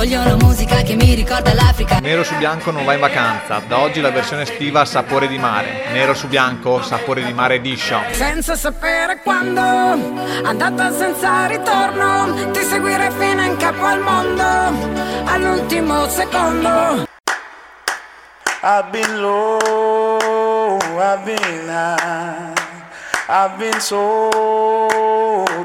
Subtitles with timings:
[0.00, 1.98] Voglio una musica che mi ricorda l'Africa.
[1.98, 3.60] Nero su bianco non va in vacanza.
[3.68, 5.90] Da oggi la versione estiva sapore di mare.
[5.92, 8.04] Nero su bianco sapore di mare edition.
[8.12, 14.42] Senza sapere quando, andata senza ritorno, ti seguire fino in capo al mondo,
[15.26, 17.04] all'ultimo secondo.
[18.62, 22.54] I've been low, I've been high,
[23.32, 24.90] I've been sold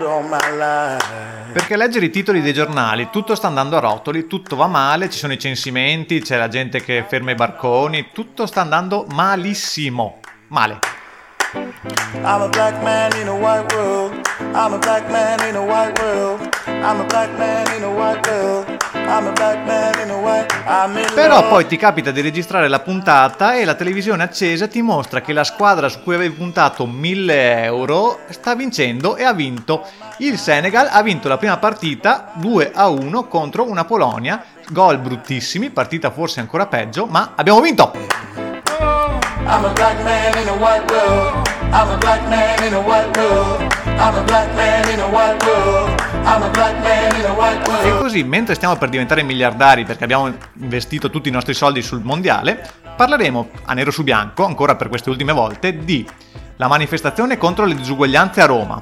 [0.04, 1.52] all my life.
[1.52, 5.18] Perché leggere i titoli dei giornali tutto sta andando a rotoli, tutto va male, ci
[5.18, 10.20] sono i censimenti, c'è la gente che ferma i barconi, tutto sta andando malissimo.
[10.50, 10.78] Male.
[12.24, 14.14] I'm a black man in a white world.
[14.54, 16.50] I'm a black man in a white world.
[16.66, 18.66] I'm a black man in a white world.
[18.94, 20.52] I'm a black man in a white.
[20.66, 24.82] I'm in Però poi ti capita di registrare la puntata e la televisione accesa ti
[24.82, 29.86] mostra che la squadra su cui avevi puntato 1000 euro sta vincendo e ha vinto.
[30.18, 34.44] Il Senegal ha vinto la prima partita 2 a 1 contro una Polonia.
[34.70, 38.45] Gol bruttissimi, partita forse ancora peggio, ma abbiamo vinto!
[39.48, 41.48] I'm a black man in a white world.
[41.72, 43.62] I'm a black man in a white world.
[46.26, 47.86] I'm a black man in a white world.
[47.86, 52.02] E così, mentre stiamo per diventare miliardari perché abbiamo investito tutti i nostri soldi sul
[52.02, 56.08] mondiale, parleremo a nero su bianco, ancora per queste ultime volte, di
[56.56, 58.82] la manifestazione contro le disuguaglianze a Roma.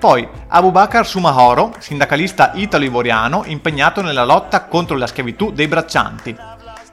[0.00, 6.36] Poi Abubakar Sumahoro, sindacalista italo-ivoriano impegnato nella lotta contro la schiavitù dei braccianti.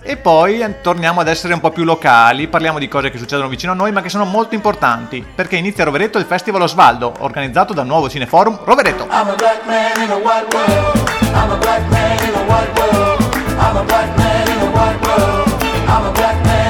[0.02, 3.50] E poi eh, torniamo ad essere un po' più locali, parliamo di cose che succedono
[3.50, 7.16] vicino a noi ma che sono molto importanti, perché inizia a Rovereto il Festival Osvaldo,
[7.19, 9.08] organizzato dal nuovo cineforum Rovereto.
[9.11, 11.09] I'm a black man in a white world.
[11.33, 13.19] I'm a black man in a white world.
[15.91, 16.69] I'm a black man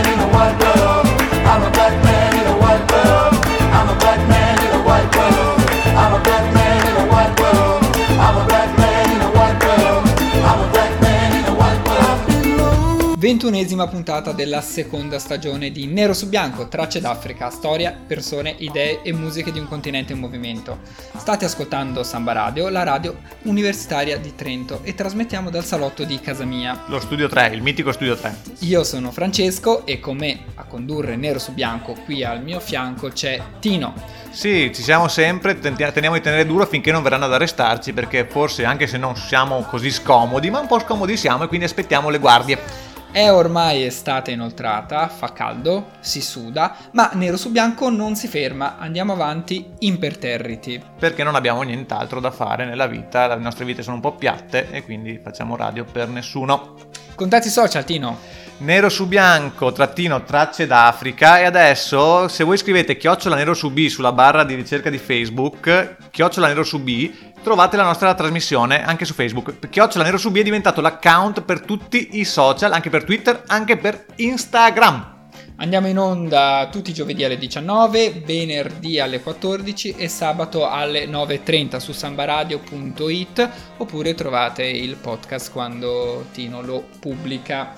[13.29, 19.13] Ventunesima puntata della seconda stagione di Nero su Bianco, Tracce d'Africa, storia, persone, idee e
[19.13, 20.79] musiche di un continente in movimento.
[21.15, 26.43] State ascoltando Samba Radio, la radio universitaria di Trento e trasmettiamo dal salotto di casa
[26.43, 26.85] mia.
[26.87, 28.35] Lo studio 3, il mitico studio 3.
[28.61, 33.09] Io sono Francesco e con me a condurre Nero su Bianco qui al mio fianco
[33.09, 33.93] c'è Tino.
[34.31, 38.65] Sì, ci siamo sempre, teniamo di tenere duro finché non verranno ad arrestarci perché forse
[38.65, 42.17] anche se non siamo così scomodi, ma un po' scomodi siamo e quindi aspettiamo le
[42.17, 42.87] guardie.
[43.11, 48.77] È ormai estate inoltrata, fa caldo, si suda, ma Nero su Bianco non si ferma,
[48.77, 50.79] andiamo avanti imperterriti.
[50.99, 54.69] Perché non abbiamo nient'altro da fare nella vita, le nostre vite sono un po' piatte
[54.69, 56.75] e quindi facciamo radio per nessuno.
[57.15, 58.17] Contatti social, Tino.
[58.59, 63.87] Nero su bianco, trattino, tracce d'Africa e adesso se voi scrivete chiocciola nero su B
[63.87, 67.09] sulla barra di ricerca di Facebook, chiocciola nero su B,
[67.49, 69.69] trovate la nostra trasmissione anche su Facebook.
[69.69, 73.75] Chiocciola nero su B è diventato l'account per tutti i social, anche per Twitter, anche
[73.75, 75.17] per Instagram.
[75.55, 81.77] Andiamo in onda tutti i giovedì alle 19, venerdì alle 14 e sabato alle 9.30
[81.77, 87.73] su sambaradio.it oppure trovate il podcast quando Tino lo pubblica.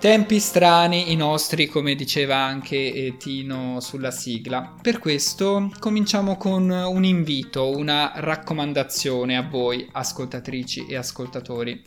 [0.00, 4.76] Tempi strani i nostri, come diceva anche eh, Tino sulla sigla.
[4.80, 11.82] Per questo cominciamo con un invito, una raccomandazione a voi, ascoltatrici e ascoltatori.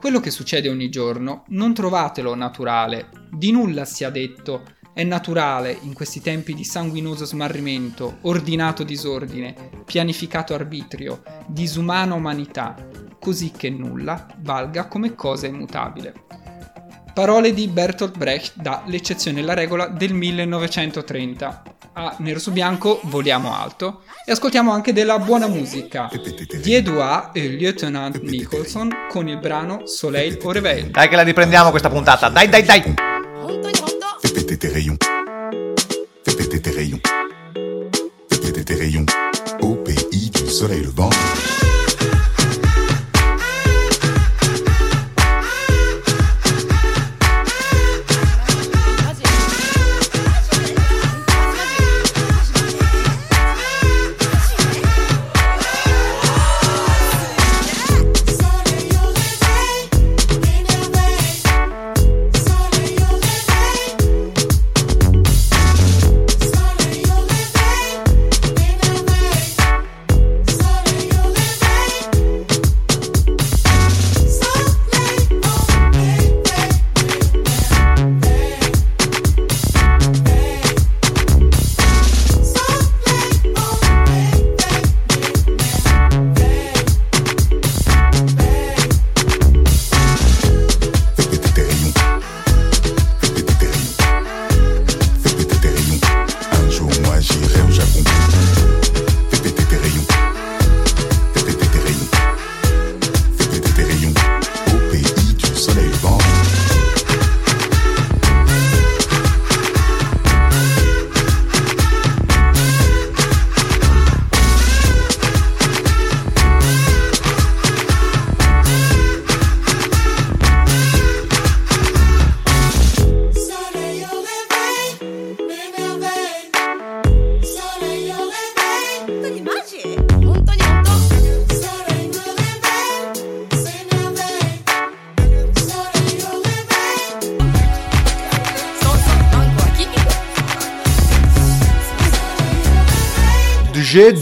[0.00, 4.62] Quello che succede ogni giorno non trovatelo naturale, di nulla sia detto,
[4.94, 12.74] è naturale in questi tempi di sanguinoso smarrimento, ordinato disordine, pianificato arbitrio, disumana umanità,
[13.20, 16.24] così che nulla valga come cosa immutabile.
[17.18, 21.62] Parole di Bertolt Brecht da L'eccezione e la regola del 1930.
[21.94, 26.08] A Nero su Bianco voliamo alto e ascoltiamo anche della buona musica.
[26.62, 30.90] Diedois e Lieutenant Nicholson con il brano Soleil au réveil.
[30.90, 32.82] Dai che la riprendiamo questa puntata, dai dai dai!
[34.20, 34.98] Fais péter tes rayons.
[36.22, 37.00] Fais péter tes rayons.
[38.28, 39.06] Fais péter tes rayons.
[39.62, 41.10] Au pays du soleil levant.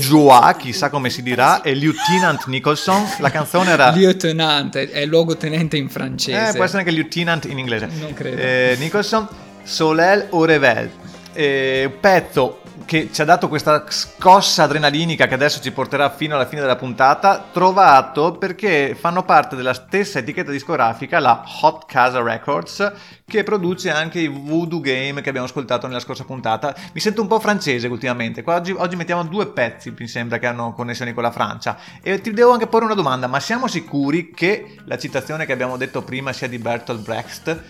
[0.06, 3.05] Joie, chissà come si dirà, e Lieutenant Nicholson.
[3.19, 3.91] La canzone era...
[3.91, 6.50] Lieutenant, è luogotenente in francese.
[6.50, 7.88] Eh, può essere anche Lieutenant in inglese.
[7.99, 8.41] Non credo.
[8.41, 9.26] Eh, Nicholson,
[9.64, 10.91] Soleil au Revel.
[11.32, 16.34] Eh, un pezzo che ci ha dato questa scossa adrenalinica che adesso ci porterà fino
[16.34, 22.23] alla fine della puntata, trovato perché fanno parte della stessa etichetta discografica, la Hot Casa
[22.23, 22.93] Records,
[23.25, 26.75] che produce anche i Voodoo Game che abbiamo ascoltato nella scorsa puntata.
[26.93, 28.43] Mi sento un po' francese ultimamente.
[28.43, 31.76] Qua oggi, oggi mettiamo due pezzi, mi sembra, che hanno connessioni con la Francia.
[32.02, 35.76] E ti devo anche porre una domanda, ma siamo sicuri che la citazione che abbiamo
[35.76, 37.62] detto prima sia di Bertolt Brecht?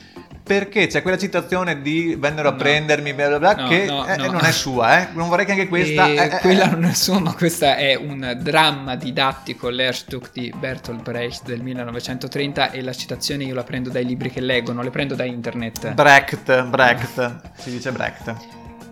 [0.47, 2.57] Perché c'è quella citazione di vennero a No.
[2.57, 4.31] prendermi, bla bla bla, No, che no, eh, no.
[4.31, 5.09] non è sua, eh?
[5.13, 6.07] Non vorrei che anche questa...
[6.07, 6.71] Eh, eh, quella eh.
[6.71, 12.71] non è sua, ma questa è un dramma didattico, l'Erstück di Bertolt Brecht del 1930
[12.71, 15.95] e la citazione io la prendo dai libri che leggo, non le prendo da internet.
[15.95, 18.35] Brecht, Brecht, si dice Brecht.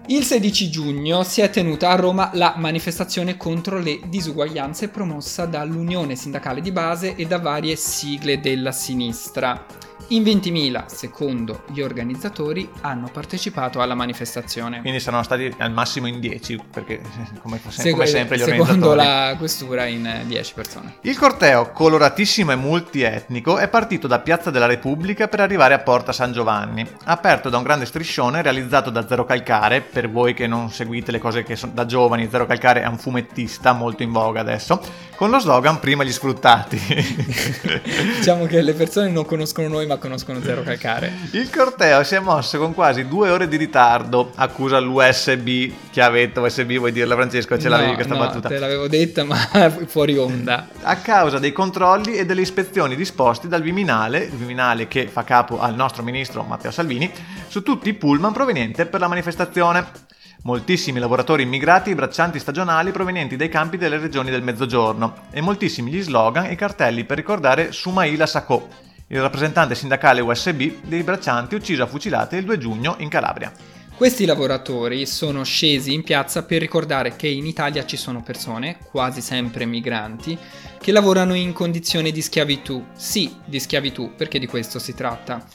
[0.07, 6.17] Il 16 giugno si è tenuta a Roma la manifestazione contro le disuguaglianze promossa dall'Unione
[6.17, 9.65] Sindacale di Base e da varie sigle della sinistra.
[10.09, 14.81] In 20.000, secondo gli organizzatori, hanno partecipato alla manifestazione.
[14.81, 17.01] Quindi saranno stati al massimo in 10, perché
[17.41, 18.97] come, Segu- come sempre gli secondo organizzatori.
[18.99, 20.97] la questura in eh, 10 persone.
[21.03, 26.13] Il corteo, coloratissimo e multietnico, è partito da Piazza della Repubblica per arrivare a Porta
[26.13, 30.71] San Giovanni, aperto da un grande striscione realizzato da Zero Calcare, per voi che non
[30.71, 34.41] seguite le cose che sono da giovani, Zero Calcare è un fumettista molto in voga
[34.41, 34.81] adesso,
[35.17, 36.79] con lo slogan Prima gli sfruttati.
[38.19, 41.13] Diciamo che le persone non conoscono noi ma conoscono Zero Calcare.
[41.33, 46.77] Il corteo si è mosso con quasi due ore di ritardo, accusa l'USB, chiavetto USB,
[46.77, 48.49] vuoi dirla Francesco, ce l'avevi No, questa no, battuta.
[48.49, 49.37] te l'avevo detta ma
[49.87, 50.69] fuori onda.
[50.83, 55.61] a causa dei controlli e delle ispezioni disposti dal Viminale, il Viminale che fa capo
[55.61, 57.11] al nostro ministro Matteo Salvini,
[57.49, 60.13] su tutti i pullman provenienti per la manifestazione.
[60.43, 65.91] Moltissimi lavoratori immigrati e braccianti stagionali provenienti dai campi delle regioni del Mezzogiorno e moltissimi
[65.91, 68.69] gli slogan e cartelli per ricordare Sumaila Sacco,
[69.15, 73.53] il rappresentante sindacale USB dei braccianti ucciso a fucilate il 2 giugno in Calabria.
[73.97, 79.21] Questi lavoratori sono scesi in piazza per ricordare che in Italia ci sono persone, quasi
[79.21, 80.37] sempre migranti,
[80.81, 82.87] che lavorano in condizioni di schiavitù.
[82.97, 85.47] Sì, di schiavitù, perché di questo si tratta.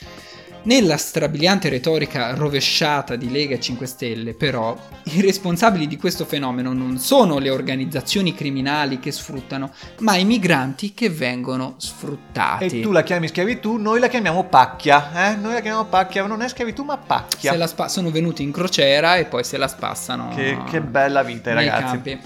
[0.62, 6.74] Nella strabiliante retorica rovesciata di Lega e 5 Stelle, però, i responsabili di questo fenomeno
[6.74, 12.80] non sono le organizzazioni criminali che sfruttano, ma i migranti che vengono sfruttati.
[12.80, 15.36] E tu la chiami schiavitù, noi la chiamiamo pacchia, eh?
[15.36, 17.52] Noi la chiamiamo pacchia, non è schiavitù ma pacchia.
[17.52, 20.28] Se la spa- sono venuti in crociera e poi se la spassano.
[20.34, 21.82] Che, che bella vita, ragazzi.
[21.82, 22.20] campi.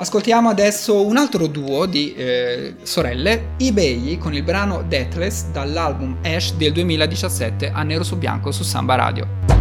[0.00, 6.54] Ascoltiamo adesso un altro duo di eh, sorelle, Begli, con il brano Deathless dall'album Ash
[6.54, 9.57] del 2017 a nero su bianco su Samba Radio.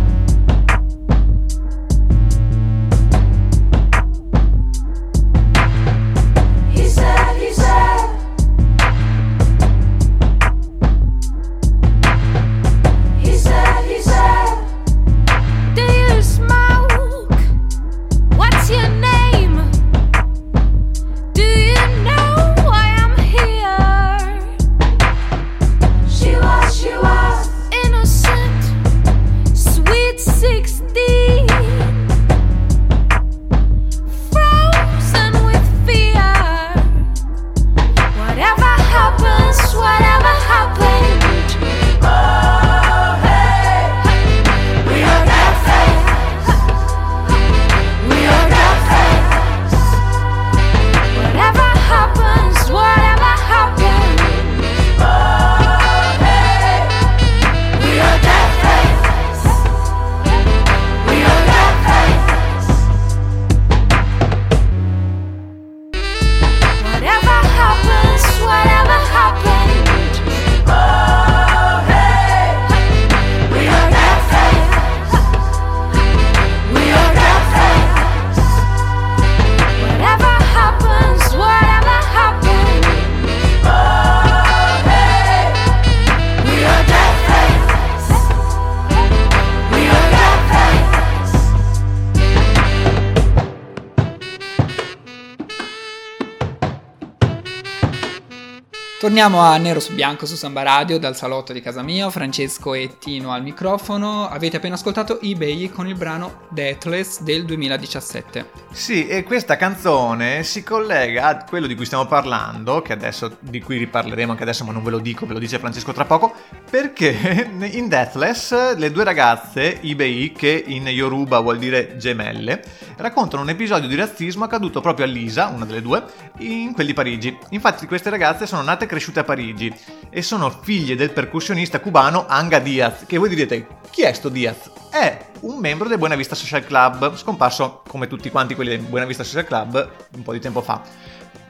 [99.08, 102.98] Torniamo a Nero su Bianco su Samba Radio dal salotto di casa mia, Francesco e
[103.00, 104.28] Tino al microfono.
[104.28, 108.52] Avete appena ascoltato eBay con il brano Deathless del 2017.
[108.70, 113.78] Sì, e questa canzone si collega a quello di cui stiamo parlando, adesso, di cui
[113.78, 116.34] riparleremo anche adesso, ma non ve lo dico, ve lo dice Francesco tra poco,
[116.70, 122.62] perché in Deathless le due ragazze, eBay, che in Yoruba vuol dire gemelle,
[122.98, 126.04] raccontano un episodio di razzismo accaduto proprio a Lisa, una delle due,
[126.40, 127.38] in quel di Parigi.
[127.52, 129.72] Infatti queste ragazze sono nate e cresciute a Parigi
[130.10, 134.72] e sono figlie del percussionista cubano Anga Diaz, che voi direte, chi è sto Diaz?
[134.90, 139.06] È un membro del Buena Vista Social Club, scomparso come tutti quanti quelli del Buena
[139.06, 140.82] Vista Social Club un po' di tempo fa.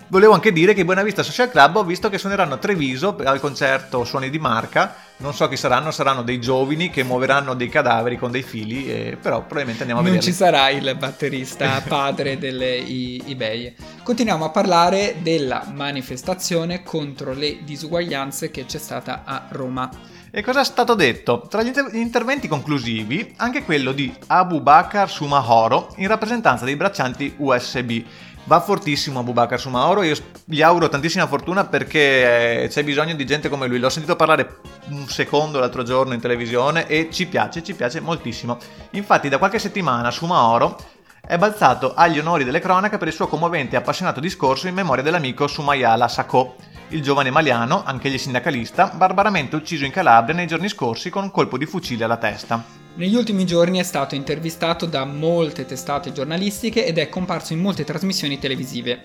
[0.10, 3.18] Volevo anche dire che i Buena Vista Social Club ho visto che suoneranno a Treviso
[3.24, 4.96] al concerto Suoni di Marca.
[5.18, 9.18] Non so chi saranno, saranno dei giovani che muoveranno dei cadaveri con dei fili, e-
[9.22, 10.32] però probabilmente andiamo a Non vedere.
[10.32, 13.76] ci sarà il batterista padre delle i- eBay.
[14.08, 19.90] Continuiamo a parlare della manifestazione contro le disuguaglianze che c'è stata a Roma.
[20.32, 21.46] E cosa è stato detto?
[21.50, 26.78] Tra gli inter- gli interventi conclusivi, anche quello di Abu Bakr Sumahoro in rappresentanza dei
[26.78, 28.02] braccianti USB.
[28.46, 33.26] Va fortissimo Abu Bakr Sumahoro, io gli auguro tantissima fortuna perché eh, c'è bisogno di
[33.26, 33.78] gente come lui.
[33.78, 38.58] L'ho sentito parlare un secondo l'altro giorno in televisione e ci piace, ci piace moltissimo.
[38.92, 40.96] Infatti da qualche settimana Sumahoro
[41.28, 45.04] è balzato agli onori delle cronache per il suo commovente e appassionato discorso in memoria
[45.04, 46.56] dell'amico Sumayala Sacco,
[46.90, 51.58] il giovane maliano, anch'egli sindacalista, barbaramente ucciso in Calabria nei giorni scorsi con un colpo
[51.58, 52.64] di fucile alla testa.
[52.96, 57.84] Negli ultimi giorni è stato intervistato da molte testate giornalistiche ed è comparso in molte
[57.84, 59.02] trasmissioni televisive.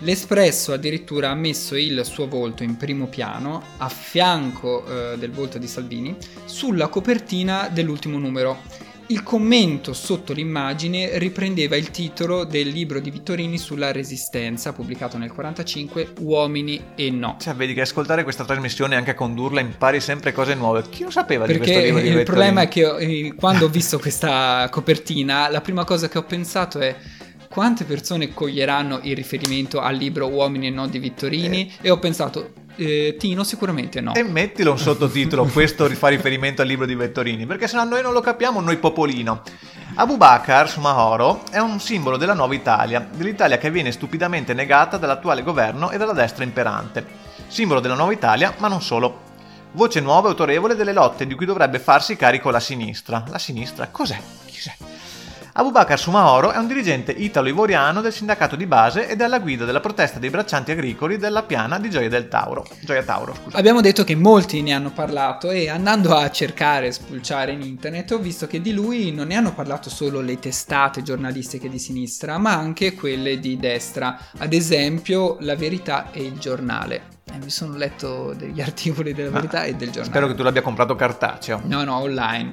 [0.00, 5.56] L'Espresso addirittura ha messo il suo volto in primo piano, a fianco eh, del volto
[5.56, 6.14] di Salvini,
[6.44, 8.90] sulla copertina dell'ultimo numero.
[9.08, 15.30] Il commento sotto l'immagine riprendeva il titolo del libro di Vittorini sulla resistenza, pubblicato nel
[15.30, 17.36] 1945, Uomini e no.
[17.38, 20.84] Cioè, vedi che ascoltare questa trasmissione e anche a condurla impari sempre cose nuove.
[20.88, 22.24] Chi lo sapeva di Perché questo libro di il Vettorini?
[22.24, 26.78] problema è che eh, quando ho visto questa copertina, la prima cosa che ho pensato
[26.78, 26.96] è
[27.52, 32.52] quante persone coglieranno il riferimento al libro Uomini e no di Vittorini e ho pensato
[32.76, 34.14] eh, Tino sicuramente no.
[34.14, 38.12] E mettilo un sottotitolo, questo fa riferimento al libro di Vettorini, perché sennò noi non
[38.12, 39.42] lo capiamo, noi popolino.
[39.94, 45.42] Abu Bakr Sumahoro è un simbolo della nuova Italia, dell'Italia che viene stupidamente negata dall'attuale
[45.42, 47.04] governo e dalla destra imperante.
[47.48, 49.30] Simbolo della nuova Italia, ma non solo.
[49.72, 53.24] Voce nuova e autorevole delle lotte di cui dovrebbe farsi carico la sinistra.
[53.28, 53.88] La sinistra?
[53.88, 54.18] Cos'è?
[54.46, 55.01] Cos'è?
[55.54, 59.66] Abu Bakr Sumahoro è un dirigente italo-ivoriano del sindacato di base ed è alla guida
[59.66, 62.66] della protesta dei braccianti agricoli della piana di Gioia del Tauro.
[62.80, 63.58] Gioia Tauro, scusa.
[63.58, 68.12] Abbiamo detto che molti ne hanno parlato e andando a cercare e spulciare in internet
[68.12, 72.38] ho visto che di lui non ne hanno parlato solo le testate giornalistiche di sinistra,
[72.38, 77.20] ma anche quelle di destra, ad esempio La Verità e il Giornale.
[77.24, 80.10] Eh, mi sono letto degli articoli della Verità e del Giornale.
[80.10, 81.60] Spero che tu l'abbia comprato cartaceo.
[81.64, 82.52] No, no, online.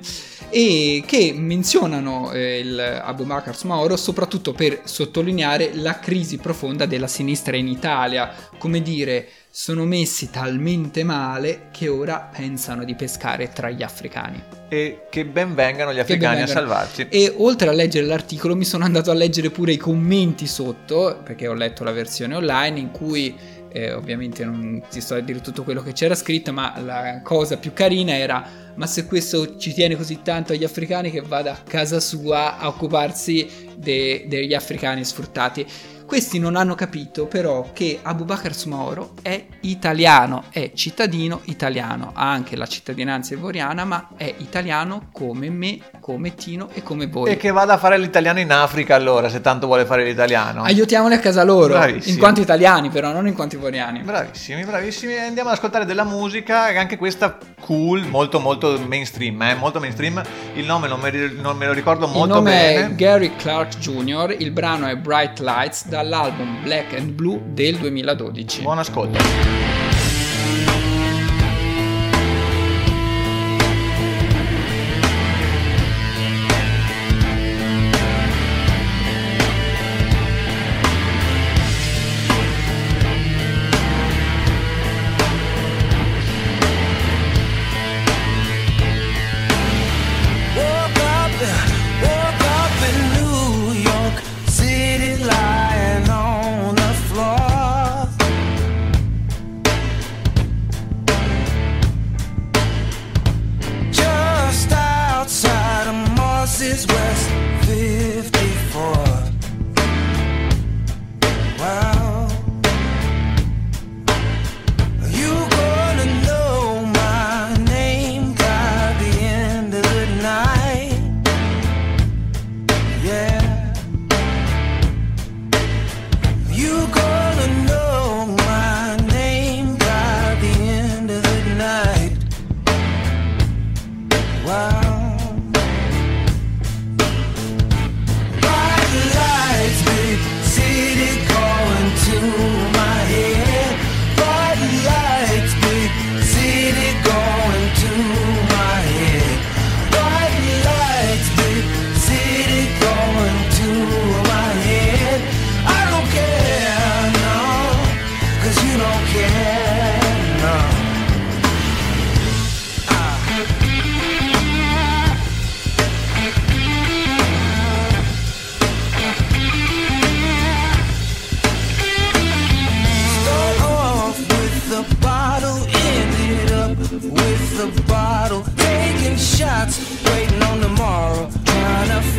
[0.50, 7.08] E che menzionano eh, il Abu Bakr Smaoro soprattutto per sottolineare la crisi profonda della
[7.08, 8.32] sinistra in Italia.
[8.58, 14.42] Come dire, sono messi talmente male che ora pensano di pescare tra gli africani.
[14.70, 17.08] E che ben vengano gli africani a salvarci.
[17.10, 21.48] E oltre a leggere l'articolo mi sono andato a leggere pure i commenti sotto, perché
[21.48, 23.36] ho letto la versione online in cui
[23.72, 27.58] eh, ovviamente non ti sto a dire tutto quello che c'era scritto, ma la cosa
[27.58, 31.58] più carina era ma se questo ci tiene così tanto agli africani che vada a
[31.58, 35.66] casa sua a occuparsi de- degli africani sfruttati.
[36.10, 42.32] Questi non hanno capito però che Abu Bakr Smaoro è italiano, è cittadino italiano, ha
[42.32, 47.30] anche la cittadinanza ivoriana, ma è italiano come me, come Tino e come voi.
[47.30, 50.64] E che vada a fare l'italiano in Africa allora, se tanto vuole fare l'italiano.
[50.64, 52.14] Aiutiamoli a casa loro, Bravissimi.
[52.14, 54.02] in quanto italiani però, non in quanto ivoriani.
[54.02, 55.16] Bravissimi, bravissimi.
[55.16, 59.56] Andiamo ad ascoltare della musica, anche questa cool, molto molto mainstream, eh?
[59.56, 60.22] molto mainstream.
[60.56, 61.12] Il nome non me,
[61.42, 62.86] non me lo ricordo Il molto nome bene.
[62.88, 68.62] è Gary Clark Jr., il brano è Bright Lights dall'album Black and Blue del 2012.
[68.62, 69.69] Buon ascolto.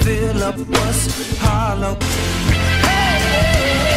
[0.02, 1.97] Fill up what's hollow.
[2.87, 3.89] Hey,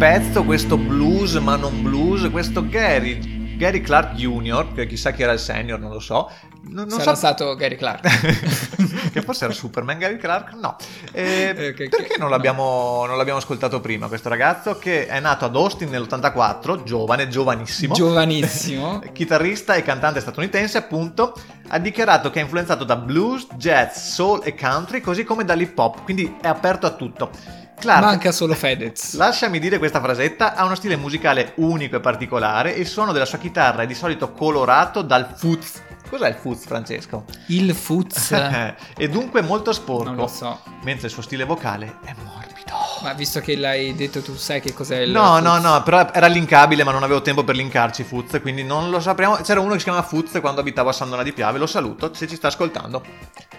[0.00, 5.32] pezzo questo blues ma non blues, questo Gary, Gary Clark Jr., che chissà chi era
[5.32, 6.30] il senior, non lo so.
[6.62, 9.10] Non, non Sarà so- stato Gary Clark.
[9.12, 10.54] che forse era Superman Gary Clark?
[10.54, 10.76] No.
[11.12, 15.20] Eh, Eh, che- perché che- non l'abbiamo, non l'abbiamo ascoltato prima questo ragazzo che è
[15.20, 17.92] nato ad Austin nell'84, giovane, giovanissimo.
[17.92, 19.02] Giovanissimo.
[19.12, 21.34] Chitarrista e cantante statunitense, appunto,
[21.68, 26.04] ha dichiarato che è influenzato da blues, jazz, soul e country, così come dall'hip hop,
[26.04, 27.30] quindi è aperto a tutto.
[27.80, 29.14] Clark, Manca solo Fedez.
[29.18, 33.24] Lasciami dire questa frasetta, ha uno stile musicale unico e particolare e il suono della
[33.24, 35.78] sua chitarra è di solito colorato dal fuzz.
[36.08, 37.24] Cos'è il fuzz, Francesco?
[37.46, 38.32] Il Fuz.
[38.96, 40.60] e dunque molto sporco, non lo so.
[40.82, 42.48] mentre il suo stile vocale è morbido.
[43.02, 45.42] Ma visto che l'hai detto tu sai che cos'è il No, Fuz?
[45.42, 48.98] no, no, però era linkabile, ma non avevo tempo per linkarci Fuz, quindi non lo
[48.98, 49.36] sapremo.
[49.36, 52.12] C'era uno che si chiama Fuz quando abitavo a San Donà di Piave, lo saluto
[52.12, 53.04] se ci sta ascoltando.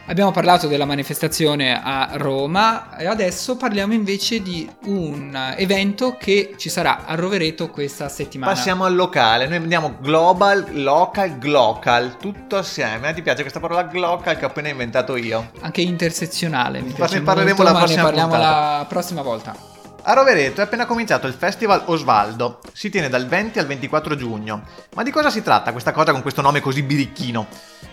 [0.08, 6.70] Abbiamo parlato della manifestazione a Roma e adesso parliamo invece di un evento che ci
[6.70, 8.52] sarà a Rovereto questa settimana.
[8.52, 13.10] Passiamo al locale, noi andiamo global, local, glocal, tutto assieme.
[13.10, 15.52] Eh, ti piace questa parola glocal che ho appena inventato io?
[15.62, 18.78] Anche intersezionale, mi Ne piace parleremo molto, la ma ne prossima parliamo puntata.
[18.80, 19.56] la prossima volta.
[20.04, 24.64] A Rovereto è appena cominciato il Festival Osvaldo, si tiene dal 20 al 24 giugno.
[24.96, 27.46] Ma di cosa si tratta questa cosa con questo nome così birichino?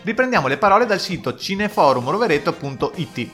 [0.03, 3.31] Riprendiamo le parole dal sito cineforumrovereto.it.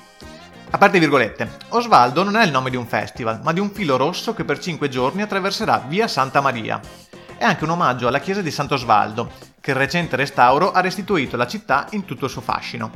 [0.71, 3.97] A parte virgolette, Osvaldo non è il nome di un festival, ma di un filo
[3.97, 6.81] rosso che per 5 giorni attraverserà via Santa Maria.
[7.37, 11.47] È anche un omaggio alla chiesa di Sant'Osvaldo, che il recente restauro ha restituito alla
[11.47, 12.91] città in tutto il suo fascino.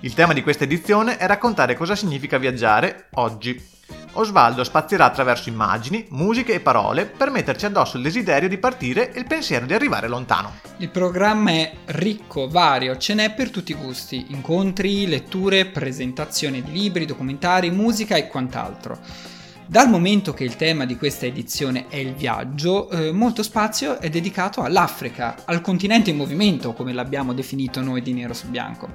[0.00, 3.74] Il tema di questa edizione è raccontare cosa significa viaggiare oggi.
[4.18, 9.18] Osvaldo spazierà attraverso immagini, musiche e parole per metterci addosso il desiderio di partire e
[9.18, 10.54] il pensiero di arrivare lontano.
[10.78, 16.72] Il programma è ricco, vario, ce n'è per tutti i gusti, incontri, letture, presentazioni di
[16.72, 18.98] libri, documentari, musica e quant'altro.
[19.68, 24.08] Dal momento che il tema di questa edizione è il viaggio, eh, molto spazio è
[24.08, 28.90] dedicato all'Africa, al continente in movimento, come l'abbiamo definito noi di Nero su Bianco.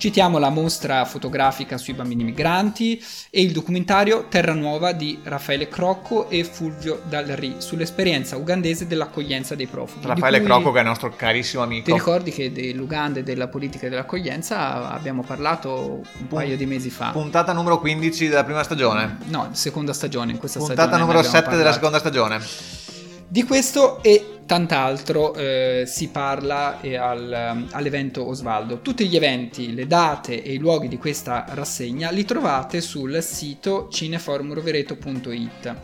[0.00, 6.30] Citiamo la mostra fotografica sui bambini migranti e il documentario Terra Nuova di Raffaele Crocco
[6.30, 10.06] e Fulvio Dalri sull'esperienza ugandese dell'accoglienza dei profughi.
[10.06, 11.92] Raffaele Crocco che è il nostro carissimo Ti amico.
[11.94, 17.10] ricordi che dell'Uganda e della politica dell'accoglienza abbiamo parlato un paio di mesi fa?
[17.10, 19.18] Puntata numero 15 della prima stagione.
[19.26, 20.96] No, seconda stagione, in questa Puntata stagione.
[21.02, 21.76] ne numero abbiamo 7 della parlato.
[21.76, 22.88] seconda stagione.
[23.28, 28.80] Di questo e tant'altro eh, si parla eh, al- all'evento Osvaldo.
[28.80, 33.86] Tutti gli eventi, le date e i luoghi di questa rassegna li trovate sul sito
[33.88, 35.74] cineforumrovereto.it.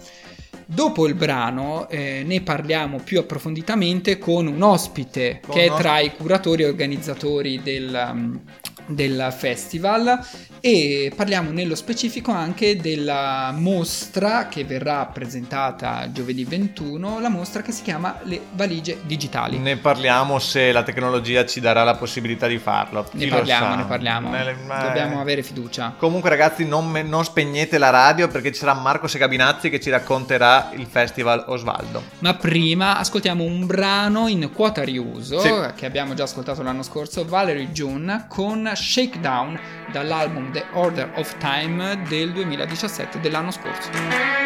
[0.67, 6.01] Dopo il brano eh, ne parliamo più approfonditamente con un ospite Con che è tra
[6.01, 8.41] i curatori e organizzatori del, um,
[8.87, 10.19] del festival
[10.61, 17.73] e parliamo nello specifico anche della mostra che verrà presentata giovedì 21, la mostra che
[17.73, 19.59] si chiama Le valigie digitali.
[19.59, 23.09] Ne parliamo se la tecnologia ci darà la possibilità di farlo.
[23.13, 24.31] Ne Chi lo parliamo, ne parliamo.
[24.31, 25.95] Ne- ma- Dobbiamo avere fiducia.
[25.97, 29.91] Comunque ragazzi non, me- non spegnete la radio perché ci sarà Marco Segabinazzi che ci
[29.91, 32.03] racconterà il Festival Osvaldo.
[32.21, 35.51] Ma prima ascoltiamo un brano in quota riuso Sì.
[35.75, 39.59] che abbiamo già ascoltato l'anno scorso, Valerie June con Shakedown
[39.93, 44.46] dall'album The Order of Time del 2017 dell'anno scorso.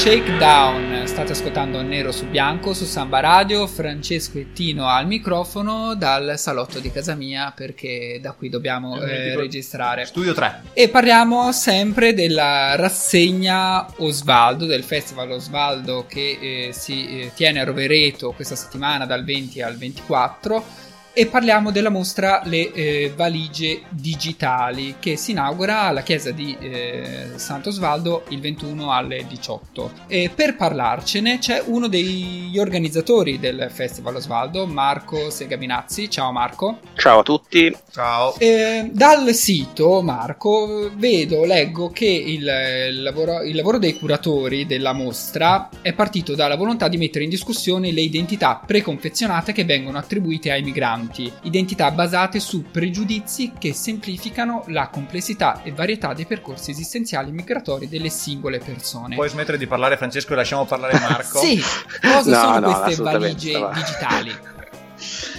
[0.00, 6.38] Shakedown, state ascoltando Nero su Bianco su Samba Radio, Francesco e Tino al microfono dal
[6.38, 10.06] salotto di casa mia perché da qui dobbiamo eh, registrare.
[10.06, 10.62] Studio 3.
[10.72, 17.64] E parliamo sempre della rassegna Osvaldo, del festival Osvaldo che eh, si eh, tiene a
[17.64, 24.96] Rovereto questa settimana dal 20 al 24 e parliamo della mostra Le eh, valigie digitali
[24.98, 29.92] che si inaugura alla chiesa di eh, Sant'Osvaldo il 21 alle 18.
[30.06, 36.08] E per parlarcene c'è uno degli organizzatori del Festival Osvaldo, Marco Segaminazzi.
[36.08, 36.78] Ciao Marco.
[36.94, 37.74] Ciao a tutti.
[37.90, 38.34] Ciao.
[38.38, 42.48] Eh, dal sito, Marco, vedo, leggo che il,
[42.90, 47.30] il lavoro, il lavoro dei curatori della mostra è partito dalla volontà di mettere in
[47.30, 50.99] discussione le identità preconfezionate che vengono attribuite ai migranti,
[51.42, 58.10] identità basate su pregiudizi che semplificano la complessità e varietà dei percorsi esistenziali migratori delle
[58.10, 59.14] singole persone.
[59.14, 61.38] Puoi smettere di parlare Francesco e lasciamo parlare Marco?
[61.40, 61.60] sì,
[62.00, 63.72] cosa No, sono no, queste assolutamente, valigie va.
[63.72, 64.38] digitali?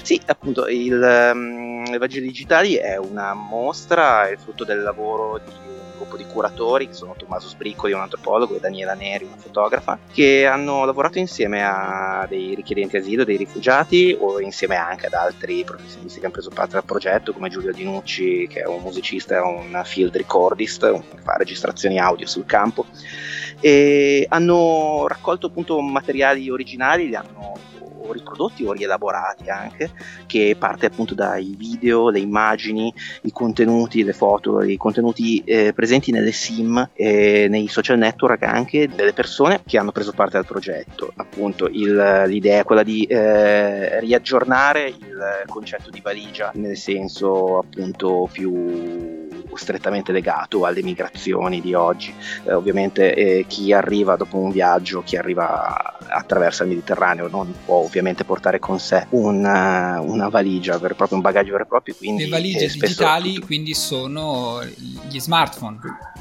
[0.02, 5.61] Sì, appunto, il, ehm, le Vagine Digitali è una mostra, è frutto del lavoro di
[6.01, 10.45] gruppo di curatori, che sono Tommaso Sbricoli, un antropologo, e Daniela Neri, una fotografa, che
[10.45, 16.19] hanno lavorato insieme a dei richiedenti asilo, dei rifugiati, o insieme anche ad altri professionisti
[16.19, 19.81] che hanno preso parte al progetto, come Giulio Dinucci, che è un musicista e un
[19.85, 22.87] field recordist, un- fa registrazioni audio sul campo,
[23.62, 27.54] e hanno raccolto appunto materiali originali, li hanno
[28.12, 29.91] riprodotti o rielaborati anche,
[30.26, 36.12] che parte appunto dai video, le immagini, i contenuti, le foto, i contenuti eh, presenti
[36.12, 41.12] nelle sim e nei social network anche delle persone che hanno preso parte al progetto.
[41.15, 48.28] Appunto il- l'idea è quella di eh, riaggiornare il concetto di valigia nel senso appunto
[48.32, 49.20] più
[49.55, 52.13] strettamente legato alle migrazioni di oggi.
[52.43, 57.77] Eh, ovviamente eh, chi arriva dopo un viaggio, chi arriva attraverso il Mediterraneo non può
[57.77, 61.95] ovviamente portare con sé una, una valigia, vero proprio un bagaggio vero e proprio.
[61.95, 64.61] Quindi, Le valigie eh, digitali quindi sono
[65.07, 65.79] gli smartphone.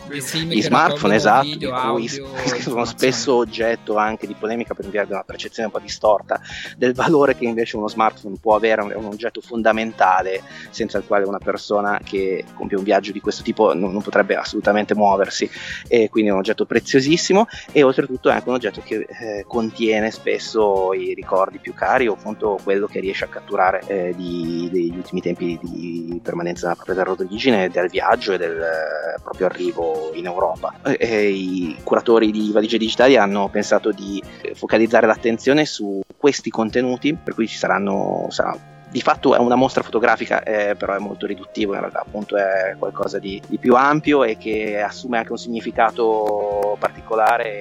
[0.09, 2.29] Gli smartphone esatto, video, di cui audio,
[2.61, 6.41] sono spesso oggetto anche di polemica per via di una percezione un po' distorta
[6.77, 11.25] del valore che invece uno smartphone può avere, è un oggetto fondamentale senza il quale
[11.27, 15.49] una persona che compie un viaggio di questo tipo non, non potrebbe assolutamente muoversi
[15.89, 20.11] e quindi è un oggetto preziosissimo e oltretutto è anche un oggetto che eh, contiene
[20.11, 24.97] spesso i ricordi più cari o appunto quello che riesce a catturare eh, di- degli
[24.97, 30.11] ultimi tempi di permanenza nella propria terra d'origine, del viaggio e del eh, proprio arrivo
[30.15, 30.75] in Europa.
[30.83, 34.23] E- I curatori di valigie digitali hanno pensato di
[34.55, 38.57] focalizzare l'attenzione su questi contenuti, per cui ci saranno sarà
[38.91, 42.75] di fatto è una mostra fotografica, eh, però è molto riduttivo, in realtà appunto è
[42.79, 47.61] qualcosa di, di più ampio e che assume anche un significato particolare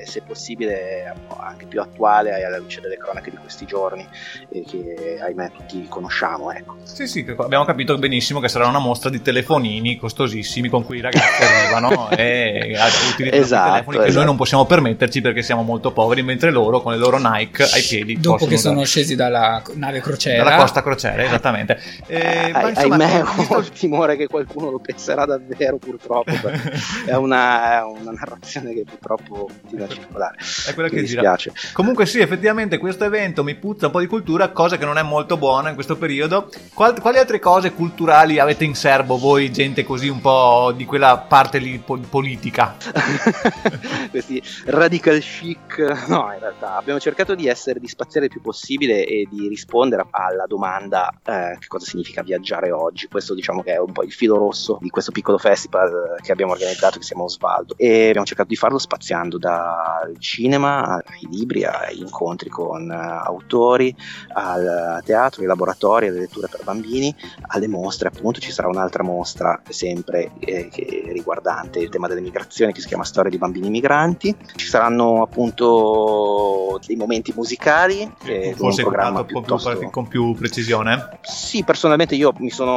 [0.00, 4.06] e se possibile anche più attuale alla luce delle cronache di questi giorni
[4.50, 6.50] e che ahimè tutti conosciamo.
[6.52, 6.76] Ecco.
[6.82, 11.00] Sì, sì, abbiamo capito benissimo che sarà una mostra di telefonini costosissimi con cui i
[11.00, 12.76] ragazzi arrivano e
[13.12, 14.26] utilizzano Esatto, i telefoni che noi esatto.
[14.26, 18.18] non possiamo permetterci perché siamo molto poveri, mentre loro con le loro Nike ai piedi
[18.18, 20.42] Dopo che sono usare- scesi dalla nave crociera.
[20.44, 21.78] dalla Costa Crociera, esattamente.
[22.06, 26.30] Eh, ma Ah, insomma, ahimè visto- ho il timore che qualcuno lo penserà davvero purtroppo
[27.06, 30.36] è una, è una narrazione che purtroppo continua a circolare.
[30.66, 31.20] È quella che Mi gira.
[31.34, 31.52] dispiace.
[31.72, 35.02] Comunque sì, effettivamente questo evento mi puzza un po' di cultura, cosa che non è
[35.02, 36.50] molto buona in questo periodo.
[36.74, 41.16] Qual- quali altre cose culturali avete in serbo voi, gente così un po' di quella
[41.18, 42.76] parte lì po- politica?
[44.10, 49.04] questi radical chic no in realtà abbiamo cercato di essere di spaziare il più possibile
[49.04, 53.08] e di rispondere alla domanda eh, che cosa significa viaggiare oggi.
[53.08, 56.52] Questo diciamo che è un po' il filo rosso di questo piccolo festival che abbiamo
[56.52, 57.74] organizzato che si chiama Osvaldo.
[57.76, 63.94] E abbiamo cercato di farlo spaziando dal cinema ai libri ai incontri con eh, autori
[64.34, 67.14] al teatro ai laboratori alle letture per bambini
[67.48, 68.40] alle mostre appunto.
[68.40, 70.70] Ci sarà un'altra mostra sempre eh,
[71.12, 74.34] riguardante il tema delle migrazioni che si chiama Storia di bambini migranti.
[74.54, 80.33] Ci saranno appunto dei momenti musicali eh, un Forse programma un po' piuttosto con più
[80.34, 81.18] precisione.
[81.22, 82.72] sì, personalmente io mi sono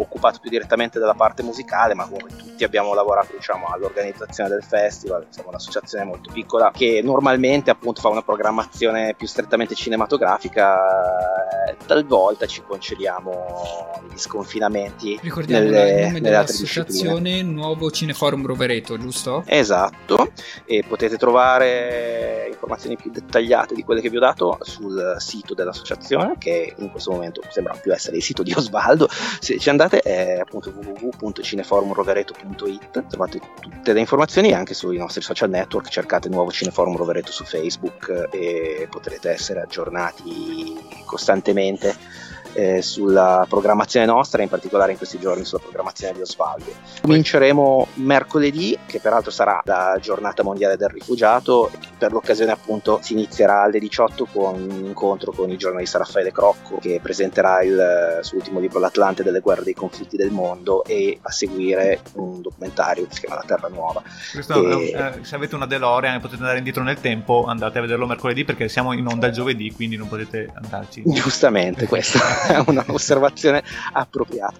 [0.00, 5.26] occupato più direttamente della parte musicale, ma comunque tutti abbiamo lavorato diciamo, all'organizzazione del festival,
[5.30, 12.46] siamo un'associazione molto piccola che normalmente appunto fa una programmazione più strettamente cinematografica, eh, talvolta
[12.46, 19.42] ci concediamo gli sconfinamenti Ricordiamo nelle, il nome dell'associazione Nuovo Cineforum Rovereto, giusto?
[19.46, 20.32] Esatto,
[20.64, 26.35] e potete trovare informazioni più dettagliate di quelle che vi ho dato sul sito dell'associazione,
[26.38, 29.08] che in questo momento sembra più essere il sito di Osvaldo.
[29.40, 35.88] Se ci andate è appunto www.cineforumrovereto.it trovate tutte le informazioni anche sui nostri social network
[35.88, 41.94] cercate nuovo Cineforum Rovereto su Facebook eh, e potrete essere aggiornati costantemente
[42.56, 46.72] eh, sulla programmazione nostra, in particolare in questi giorni sulla programmazione di Osvaldo.
[47.02, 53.62] Cominceremo mercoledì, che peraltro sarà la giornata mondiale del rifugiato, per l'occasione appunto si inizierà
[53.62, 58.58] alle 18 con un incontro con il giornalista Raffaele Crocco che presenterà il suo ultimo
[58.58, 63.20] libro L'Atlante delle guerre dei conflitti del mondo e a seguire un documentario che si
[63.20, 64.02] chiama La Terra Nuova.
[64.32, 67.80] Questo E- eh, se avete una DeLorean e potete andare indietro nel tempo, andate a
[67.82, 71.02] vederlo mercoledì perché siamo in onda il giovedì, quindi non potete andarci.
[71.04, 74.54] Giustamente, questa è un'osservazione appropriata.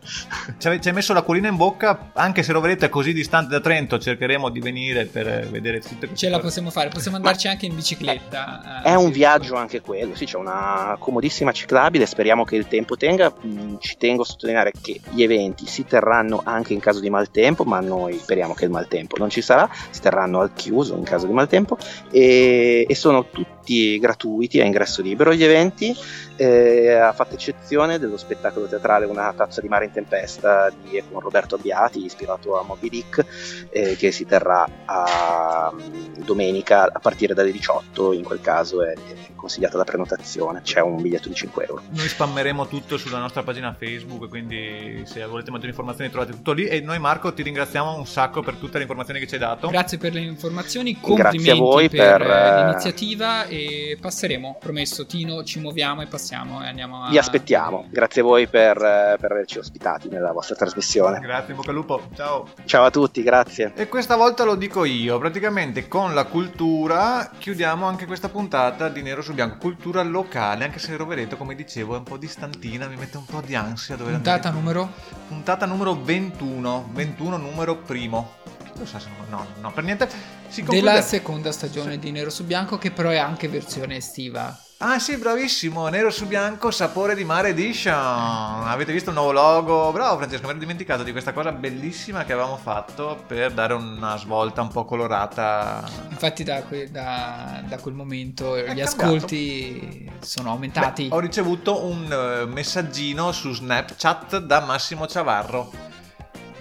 [0.59, 4.49] Ci hai messo l'acquolina in bocca, anche se lo vedete così distante da Trento, cercheremo
[4.49, 7.75] di venire per eh, vedere tutte queste Ce la possiamo fare, possiamo andarci anche in
[7.75, 8.83] bicicletta.
[8.83, 9.13] È eh, un sì.
[9.13, 13.33] viaggio anche quello, sì, c'è una comodissima ciclabile, speriamo che il tempo tenga.
[13.45, 17.65] Mm, Ci tengo a sottolineare che gli eventi si terranno anche in caso di maltempo,
[17.65, 21.27] ma noi speriamo che il maltempo non ci sarà, si terranno al chiuso in caso
[21.27, 21.77] di maltempo
[22.11, 25.95] e, e sono tutti gratuiti a ingresso libero gli eventi,
[26.37, 31.21] eh, a fatta eccezione dello spettacolo teatrale Una tazza di mare in tempesta di, con
[31.21, 33.25] Roberto Abbiati, ispirato a Moby Dick,
[33.71, 38.93] eh, che si terrà a, mm, domenica a partire dalle 18, in quel caso è,
[38.93, 41.83] è consigliata la prenotazione, c'è un biglietto di 5 euro.
[41.91, 46.67] Noi spammeremo tutto sulla nostra pagina Facebook, quindi se volete maggiori informazioni trovate tutto lì.
[46.67, 49.69] E noi Marco ti ringraziamo un sacco per tutte le informazioni che ci hai dato.
[49.69, 54.57] Grazie per le informazioni, Grazie a complimenti voi per, per, eh, eh, l'iniziativa e passeremo,
[54.61, 57.09] promesso Tino, ci muoviamo e passiamo e andiamo a...
[57.11, 61.21] Vi aspettiamo, grazie a voi per, eh, per averci ospitati nella vostra trasmissione.
[61.21, 62.09] Grazie, bocca al lupo.
[62.15, 62.49] Ciao.
[62.65, 63.73] Ciao a tutti, grazie.
[63.75, 69.03] E questa volta lo dico io, praticamente con la cultura chiudiamo anche questa puntata di
[69.03, 72.97] Nero su Bianco, cultura locale, anche se Rovereto, come dicevo, è un po' distantina, mi
[72.97, 74.65] mette un po' di ansia dover Puntata andare.
[74.65, 74.93] numero?
[75.29, 78.35] Puntata numero 21, 21 numero primo.
[78.79, 80.09] Lo sa se no, no, no, per niente.
[80.49, 80.91] Si conclude...
[80.91, 84.57] Della seconda stagione di Nero su Bianco che però è anche versione estiva.
[84.79, 87.95] Ah sì, bravissimo, nero su bianco, sapore di mare edition.
[87.95, 89.91] Avete visto il nuovo logo?
[89.91, 94.19] Bravo Francesco, mi ero dimenticato di questa cosa bellissima che avevamo fatto per dare una
[94.19, 95.83] svolta un po' colorata.
[96.11, 98.91] Infatti da, que- da- da quel momento È gli cambiato.
[99.03, 101.09] ascolti sono aumentati.
[101.09, 105.71] Beh, ho ricevuto un eh, messaggino su Snapchat da Massimo Ciavarro.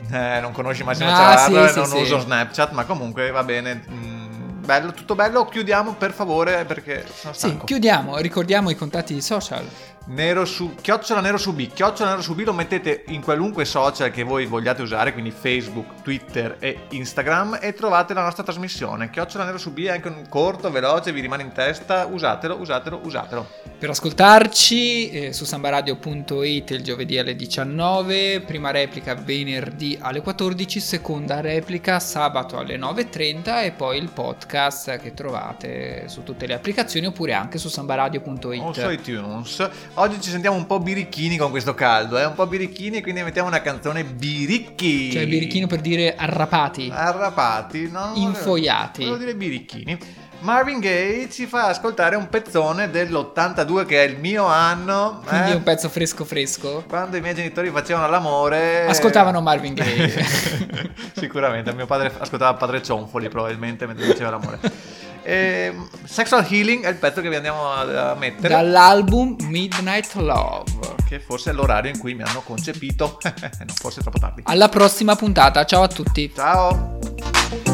[0.09, 1.97] Eh, non conosci Massimo Ah, Ciavarro sì, sì, non sì.
[1.97, 3.83] uso Snapchat, ma comunque va bene.
[4.65, 5.45] Bello, tutto bello.
[5.45, 7.65] Chiudiamo per favore perché sono Sì, stanco.
[7.65, 9.63] chiudiamo, ricordiamo i contatti social.
[10.07, 14.11] Nero su, chiocciola nero su B, chiocciola nero su B lo mettete in qualunque social
[14.11, 19.09] che voi vogliate usare, quindi Facebook, Twitter e Instagram e trovate la nostra trasmissione.
[19.09, 22.99] Chiocciola nero su B è anche un corto, veloce, vi rimane in testa, usatelo, usatelo,
[23.03, 23.47] usatelo.
[23.79, 31.41] Per ascoltarci eh, su sambaradio.it il giovedì alle 19, prima replica venerdì alle 14, seconda
[31.41, 37.33] replica sabato alle 9.30 e poi il podcast che trovate su tutte le applicazioni oppure
[37.33, 38.61] anche su sambaradio.it.
[38.61, 39.69] O su iTunes.
[39.97, 42.25] Oggi ci sentiamo un po' birichini con questo caldo, eh?
[42.25, 45.09] un po' birichini, quindi mettiamo una canzone biricchi.
[45.09, 46.91] Cioè birichino per dire arrapati.
[46.93, 48.11] Arrapati, no?
[48.15, 49.05] Infoiati.
[49.05, 49.97] Volevo dire birichini.
[50.39, 55.21] Marvin Gaye ci fa ascoltare un pezzone dell'82 che è il mio anno.
[55.25, 55.55] Quindi eh?
[55.55, 56.83] un pezzo fresco fresco.
[56.89, 58.87] Quando i miei genitori facevano l'amore...
[58.87, 60.25] Ascoltavano Marvin Gaye.
[61.13, 64.59] Sicuramente, mio padre ascoltava Padre Cionfoli probabilmente mentre faceva l'amore.
[65.25, 68.49] E, Sexual Healing è il pezzo che vi andiamo a, a mettere.
[68.49, 70.71] Dall'album Midnight Love.
[71.07, 73.17] Che forse è l'orario in cui mi hanno concepito.
[73.25, 74.43] no, forse è troppo tardi.
[74.45, 76.31] Alla prossima puntata, ciao a tutti.
[76.33, 77.64] Ciao!